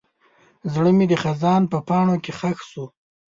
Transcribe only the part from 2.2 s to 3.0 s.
کې ښخ شو.